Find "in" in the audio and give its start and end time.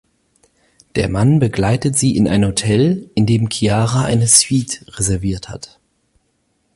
2.17-2.27, 3.13-3.27